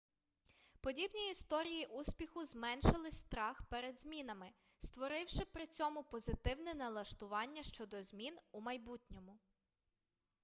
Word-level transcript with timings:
подібні 0.79 1.31
історії 1.31 1.85
успіху 1.85 2.45
зменшили 2.45 3.11
страх 3.11 3.61
перед 3.63 3.99
змінами 3.99 4.51
створивши 4.79 5.45
при 5.45 5.65
цьому 5.67 6.03
позитивне 6.03 6.73
налаштування 6.73 7.63
щодо 7.63 8.03
змін 8.03 8.37
у 8.51 8.61
майбутньому 8.61 9.39